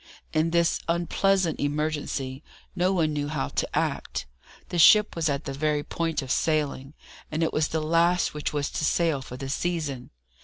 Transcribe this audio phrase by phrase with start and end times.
[0.33, 2.41] In this unpleasant emergency,
[2.75, 4.25] no one knew how to act.
[4.69, 6.95] The ship was at the very point of sailing,
[7.31, 10.09] and it was the last which was to sail for the season.